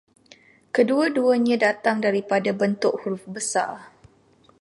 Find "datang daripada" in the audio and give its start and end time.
1.65-2.49